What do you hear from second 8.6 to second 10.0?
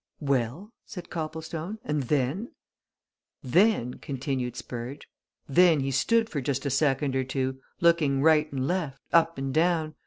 left, up and down.